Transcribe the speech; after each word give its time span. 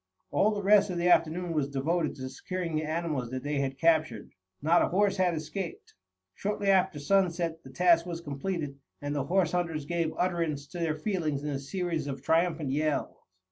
All 0.31 0.49
the 0.49 0.63
rest 0.63 0.89
of 0.89 0.97
the 0.97 1.09
afternoon 1.09 1.53
was 1.53 1.69
devoted 1.69 2.15
to 2.15 2.27
securing 2.27 2.75
the 2.75 2.81
animals 2.81 3.29
that 3.29 3.43
they 3.43 3.59
had 3.59 3.77
captured. 3.77 4.31
Not 4.59 4.81
a 4.81 4.87
horse 4.87 5.17
had 5.17 5.35
escaped. 5.35 5.93
Shortly 6.33 6.69
after 6.71 6.97
sunset 6.97 7.61
the 7.61 7.69
task 7.69 8.07
was 8.07 8.19
completed 8.19 8.79
and 8.99 9.13
the 9.15 9.25
horse 9.25 9.51
hunters 9.51 9.85
gave 9.85 10.11
utterance 10.17 10.65
to 10.69 10.79
their 10.79 10.95
feelings 10.95 11.43
in 11.43 11.49
a 11.51 11.59
series 11.59 12.07
of 12.07 12.23
triumphant 12.23 12.71
yells. 12.71 13.15